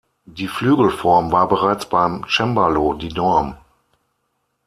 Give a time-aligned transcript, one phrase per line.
[0.25, 3.55] Die Flügelform war bereits beim Cembalo die Norm.